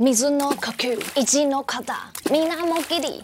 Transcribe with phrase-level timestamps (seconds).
[0.00, 3.23] 水の呼吸一の肩みなもぎり。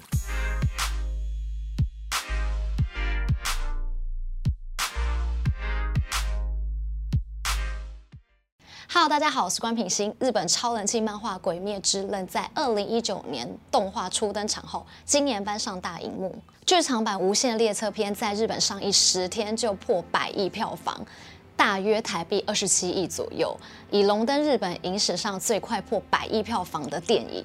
[8.90, 10.14] Hello，大家好，我是官品心。
[10.20, 16.36] 日本超人气漫画《鬼灭之刃》在二零一九年动画初登场后，今年搬上大荧幕。
[16.66, 21.04] 剧场版《无限列车篇》在日本上映十天就破百亿票房，
[21.57, 23.57] 大约台币二十七亿左右，
[23.91, 27.45] 以荣登日本影史上最快破百亿票房的电影。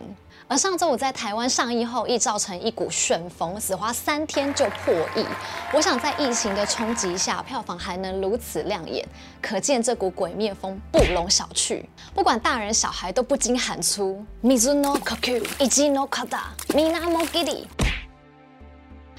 [0.49, 5.25] 而上周五在台湾上映后，亦造成一股旋风，只花三天就破亿。
[5.73, 9.05] 我想在疫情的冲击下，票房还能如此亮眼，
[9.41, 11.83] 可见这股鬼灭风不容小觑。
[12.15, 16.39] 不管大人小孩都不禁喊出“水の呼吸一の肩
[16.73, 17.67] みなもぎり”。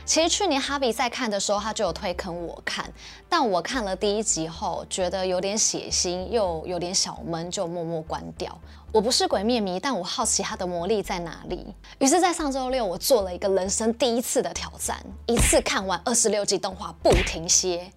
[0.05, 2.91] 其实去年哈比在看的时候，他就有推坑我看，
[3.29, 8.59] 但我看了第一集后，觉得有点血腥，又有点小闷，就默默关掉。
[8.91, 11.73] 我不是鬼灭迷，但我好奇它的魔力在哪里。
[11.99, 17.89] 于是，在上周六，我做了一个人生第一次的挑战，一次看完二十六集动画不停歇。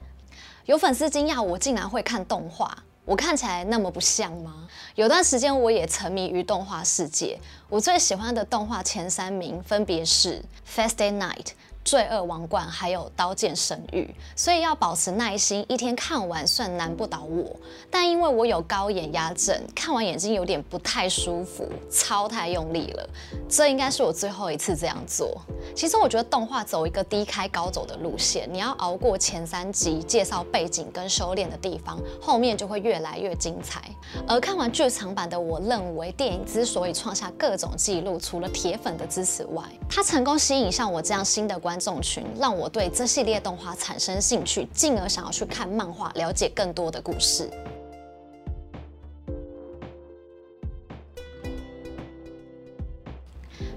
[0.64, 4.68] 有粉丝惊讶我竟然会看动画，我看起来那么不像吗？
[4.94, 10.42] 有段时间我也沉迷于动画世界，我最喜欢的动画前三名分别是
[10.76, 11.44] 《Fate stay night》。
[11.86, 17.44] 罪恶王冠还有刀剑神域，所以要保持耐心，一天看完算难不倒我。
[17.88, 23.08] 但因为我有高眼压症，看完眼睛有点不太舒服，超太用力了。
[23.48, 25.40] 这应该是我最后一次这样做。
[25.76, 33.80] 其实我觉得动画走一个低开高走的路线，你要熬过前三集介绍背景跟修炼的地方，后面就会越来越精彩。
[34.26, 41.75] 而看完剧场版的我认为，电影之所以创下各种纪录，除了铁粉的支持外，它成功吸引像我这样新的观。
[41.76, 47.50] 观众群让我对这系列动画产生兴趣，进而想要去看漫画，了解更多的故事。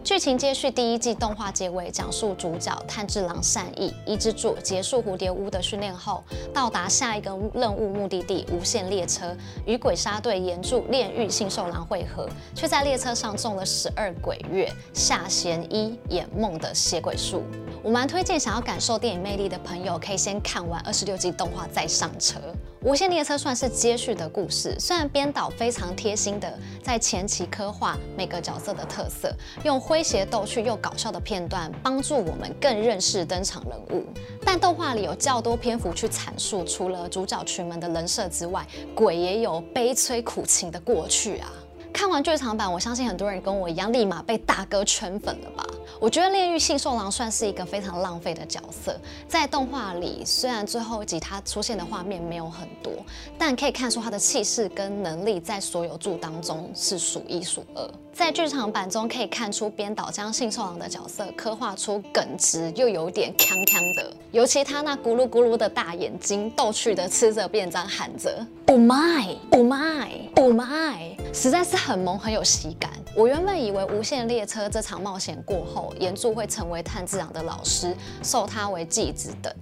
[0.01, 9.35] 剧情接续第一季动画结尾，讲述主角炭治郎善意伊之助结束蝴蝶屋的训练后，到达下一个任务目的地无限列车，
[9.65, 17.43] 与鬼杀队炎柱炼狱杏寿郎会合，却在列车上中了十二鬼月下弦一眼梦的邪鬼术。
[17.81, 22.37] 我蛮推荐想要感受电影魅力的朋友，可以先看完二十六集动画再上车。
[22.81, 34.05] 无限列车算是接续的故事，虽然编导非常贴心的在前期刻画每个角色的特色，用诙谐逗趣又搞笑的片段帮助我们更认识登场人物，
[34.43, 41.49] 但动画里有较多篇幅去阐述，除了主角群们的人设之外，鬼也有悲催苦情的过去啊。
[41.91, 45.65] 看完剧场版，我相信很多人跟我一样，立马被大哥圈粉了吧？
[45.99, 52.91] 我觉得炼狱杏寿郎算是一个非常浪费的角色，在动画里，虽然最后一集他出现的画面没有很多，
[53.37, 57.89] 但可以看出他的气势跟能力在所有柱当中是数一数二。
[58.11, 72.91] 在剧场版中可以看出编导将杏寿郎的角色刻画出耿直又有点锵锵的，尤其他那咕噜咕噜的大眼睛，逗趣的吃着便当喊着“不卖不卖不卖”，实在是很萌很有喜感。
[73.15, 79.53] 我原本以为无限列车这场冒险过后，岩柱会成为炭治郎的老师，授他为继子等。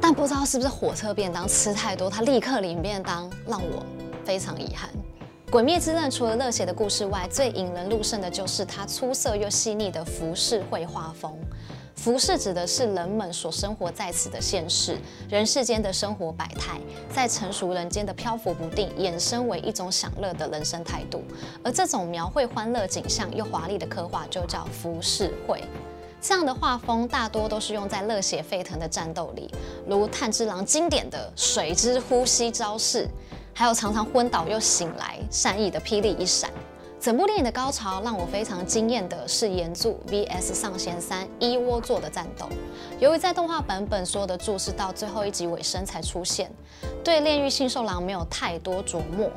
[0.00, 3.84] 但不知道是不是火车便当吃太多，他立刻领便当，让我
[4.24, 4.90] 非常遗憾。
[5.50, 11.32] 鬼灭之刃除了热血的故事外，最引人入胜的就是它出色又细腻的服饰绘画风。
[12.02, 14.98] 浮世指的是人们所生活在此的现世，
[15.30, 16.80] 人世间的生活百态，
[17.14, 21.22] 在成熟人间的漂浮不定，衍生为一种享乐的人生态度。
[21.62, 25.62] 而这种描绘欢乐景象又华丽的刻画，就叫浮世绘。
[26.20, 29.48] 这样的画风大多都是用在热血沸腾的战斗里，
[29.86, 33.06] 如炭治郎经典的水之呼吸招式，
[33.54, 36.50] 还有常常昏倒又醒来，善意的霹雳一闪。
[37.02, 42.46] 整部电影的高潮让我非常惊艳的是炎柱 VS 上弦三一窝座的战斗。
[43.00, 46.48] 由于在动画版本所有的柱是到最后一集尾声才出现，
[47.02, 49.28] 对炼狱杏寿郎没有太多琢磨。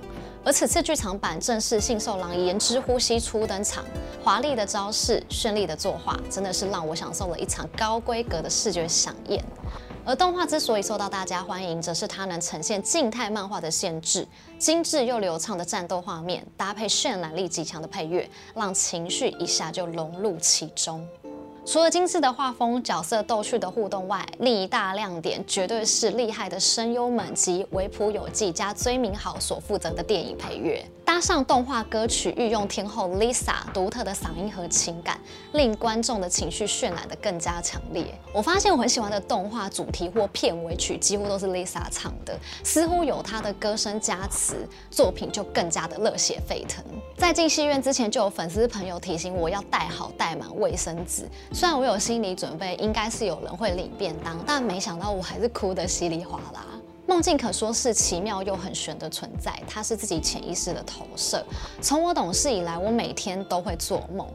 [0.43, 3.83] 而此次剧场版正是杏寿郎炎之呼吸初登场，
[4.23, 9.43] 华丽的招式、绚丽的作画，真的是让我享受了一场高规格的视觉饗宴。
[10.07, 14.27] 而动画之所以受到大家欢迎，则是它能呈现静态漫画的限制，
[14.59, 21.03] 精致又流畅的战斗画面，搭配渲染力极强的配乐，让情绪一下就融入其中。
[21.65, 30.85] 除了精致的画风、角色逗趣的互动外，另一大亮点绝对是厉害的声优们及梶浦由记加追名好所负责的电影配乐。
[31.15, 35.17] 加上动画歌曲御用天后 Lisa 独特的嗓音和情感，
[35.53, 38.13] 令观众的情绪渲染得更加强烈。
[38.33, 46.83] 我发现我很喜欢的动画主题或片尾曲几乎都是 Lisa 唱的，似乎有她的歌声加持，作品就更加的热血沸腾。
[47.15, 51.29] 在进戏院之前，就有粉丝朋友提醒我要带好带满卫生纸。
[51.53, 56.65] 虽然我有心理准备，应该是有人会领便当，但没想到我还是哭得稀里哗啦。
[57.07, 61.45] 梦境可说是奇妙又很玄的存在，它是自己潜意识的投射。
[61.79, 64.27] 从我懂事以来，我每天都会做梦，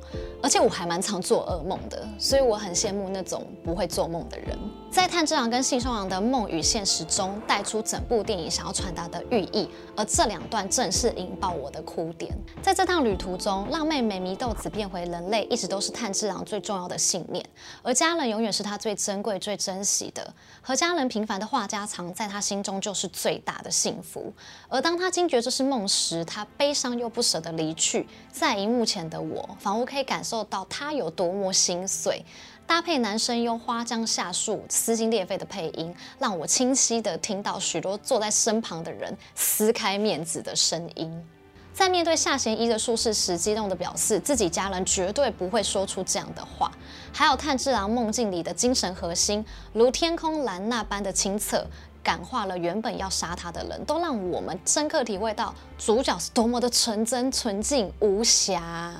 [0.43, 4.56] 而且我还蛮常做噩梦的，所以我很羡慕那种不会做梦的人。
[4.90, 12.32] 在炭治郎跟信受郎的梦与现实中带出整部电影想要传达的寓意，而这两段正是引爆我的哭点。
[12.62, 17.44] 在这趟旅途中，让妹妹祢豆子变回人类，一直都是炭治郎最重要的信念，
[17.82, 20.32] 而家人永远是他最珍贵、最珍惜的。
[20.61, 24.33] 和家人平凡的话家常，在他心中就是最大的幸福。
[24.69, 28.07] 而当他惊觉这是梦时，他悲伤又不舍得离去。
[28.33, 32.25] 在荧幕前的我，仿佛可以感受到他有多么心碎。
[32.67, 41.27] 搭配男声优花江夏树撕心裂肺的配音，让我清晰地听到许多坐在身旁的人撕开面子的声音。
[41.73, 46.71] 在面对夏弦一的术士时，激动地表示自己家人绝对不会说出这样的话。
[47.12, 51.65] 还有炭治郎梦境里的精神核心，如天空蓝那般的清澈，
[52.02, 58.94] 感化了原本要杀他的人，都让我们深刻体会到主角是多么的纯真、纯净、无瑕。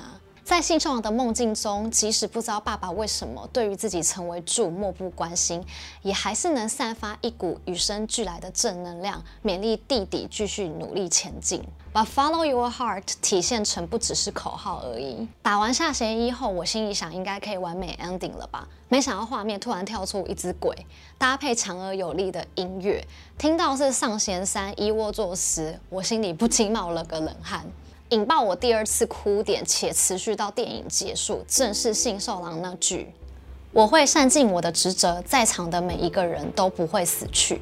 [0.51, 5.63] 在信受郎的梦境中，即使不知道爸爸为什么对于自己成为柱漠不关心，
[6.01, 11.63] 也还是能散发一股与生俱来的正能量，勉励弟弟继续努力前进。
[11.93, 15.25] 把 Follow Your Heart 体现成不只是口号而已。
[15.41, 18.67] 打完下弦一后，我心里想应该可以完美 ending 了吧？
[18.89, 20.75] 没想到画面突然跳出一只鬼，
[21.17, 23.01] 搭配强而有力的音乐，
[23.37, 27.65] 听到是上弦三一握作时，我心里不禁冒了个冷汗。
[28.11, 33.09] 引爆我第二次哭点，且持续到电影结束，正是信受郎那句
[33.71, 37.61] ：“我会善尽我的职责，在场的每一个人都不会死去。”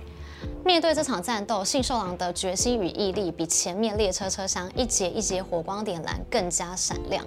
[0.66, 7.26] 面对这场战斗，信受郎的决心与毅力比前面列车车厢一节一节火光点燃更加闪亮。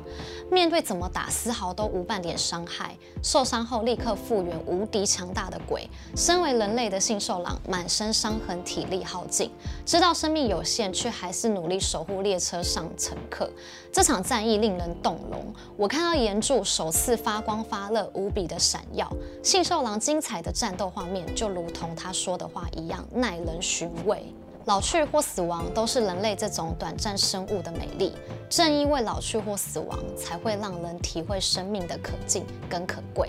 [0.50, 9.50] 面对怎么打丝毫都无半点伤害，受伤后立刻复原无敌强大的鬼，身为人类的信受郎满身伤痕，体力耗尽，
[9.86, 13.50] 知道生命有限，却还是努力守护列车上乘客。
[13.90, 19.10] 这场战役令人动容，我看到炎柱首次发光发热，无比的闪耀。
[19.42, 23.02] 信受郎精彩的战斗画面，就如同他说的话一样。
[23.22, 24.32] 耐人寻味，
[24.64, 28.12] 老去或死亡都是人类这种短暂生物的美丽。
[28.48, 33.28] 正因为老去或死亡，才会让人体会生命的可敬跟可贵。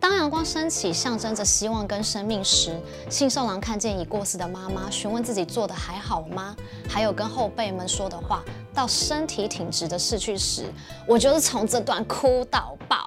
[0.00, 6.54] 当阳光升起，象征着希望跟生命时，信受郎看见已过世的妈妈，询问自己做的还好吗？
[6.88, 8.42] 还有跟后辈们说的话，
[8.74, 10.64] 到身体挺直的逝去时，
[11.06, 13.03] 我就是从这段哭到爆。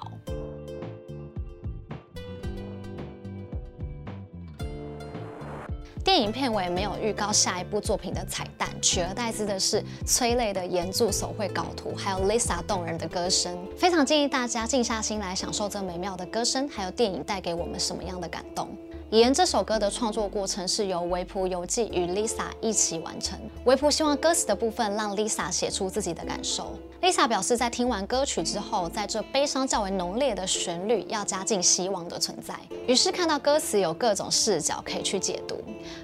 [6.18, 13.56] 影片我也没有预告下一部作品的彩蛋，取而代之的是催泪的原著手绘稿图，还有 Lisa 动人的歌声。
[13.76, 18.68] 非常建议大家静下心来享受这美妙的歌声，还有电影带给我们什么样的感动。
[19.16, 23.38] 言这首歌的创作过程是由维普游记与 Lisa 一起完成。
[23.64, 26.78] 维普希望歌词的部分让 Lisa 写出自己的感受。
[27.00, 32.54] Lisa 表示，在听完歌曲之后，在这悲伤较为浓烈的旋律要加进希望的存在。
[32.86, 35.56] 于是看到歌词有各种视角可以去解读。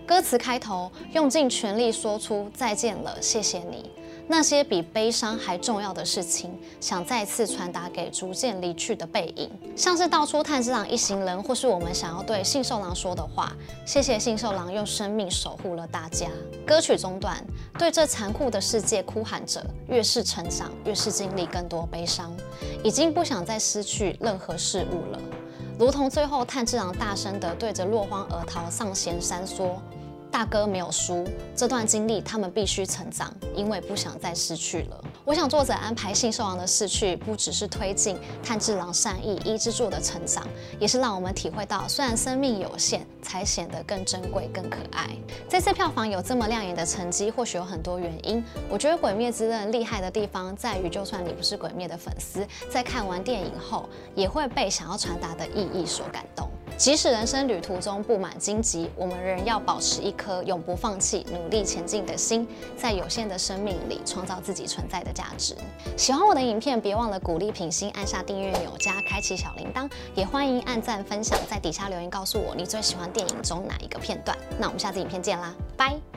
[0.06, 3.90] 歌词开头用尽全力说出再见了，谢谢你。
[4.26, 13.52] 那些比悲伤还重要的事情，想再次传达给逐渐离去的背影，像是道出炭治郎一行人，或是我们想要对信受郎说的话。
[13.84, 16.28] 谢谢信受郎用生命守护了大家。
[16.66, 17.44] 歌曲中段，
[17.78, 22.34] 对这残酷的世界哭喊着：越是成长，越是经历更多悲伤，
[22.82, 25.20] 已经不想再失去任何事物了。
[25.78, 29.82] 如同最后炭治郎大声地对着落荒而逃上弦三说。
[30.34, 31.24] 大哥没有输，
[31.54, 35.04] 这段经历他们必须成长，因为不想再失去了。
[35.24, 40.44] 我想作者安排信受王的逝去，不只是推进炭治郎善意伊之助的成长，
[40.80, 45.16] 也是让我们体会到，虽然生命有限，才显得更珍贵、更可爱。
[45.48, 48.44] 这次票房有这么亮眼的成绩，或许有很多原因。
[48.68, 56.50] 我觉得《鬼灭之刃》厉害的地方在于，就算你不是鬼灭的粉丝，在看完电影后，也会被想要传达的意义所感动。
[56.76, 65.56] 即使人生旅途中布满荆棘，我们仍要保持一颗永不放弃、努力前进的心，在有限的生命里创造自己存在的价值。
[65.96, 74.36] 喜欢我的影片，别忘了鼓励品心，按下订阅钮加开启小铃铛，也欢迎按赞分享，在底下留言告诉我你最喜欢电影中哪一个片段。
[74.58, 76.13] 那我们下次影片见啦，拜。